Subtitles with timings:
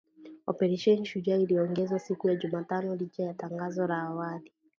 [0.47, 4.51] Operesheni Shujaa iliongezwa siku ya Jumatano licha ya tangazo la awali